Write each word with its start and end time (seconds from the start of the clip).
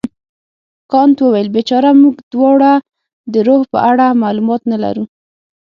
کانت 0.91 1.17
وویل 1.21 1.47
بیچاره 1.55 1.89
موږ 2.01 2.15
دواړه 2.33 2.71
د 3.33 3.35
روح 3.47 3.61
په 3.71 3.79
اړه 3.89 4.05
معلومات 4.23 4.61
نه 4.71 4.77
لرو. 4.83 5.03